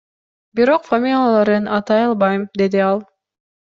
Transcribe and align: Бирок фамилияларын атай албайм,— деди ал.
Бирок 0.59 0.87
фамилияларын 0.93 1.71
атай 1.79 2.05
албайм,— 2.09 2.51
деди 2.61 2.87
ал. 2.91 3.09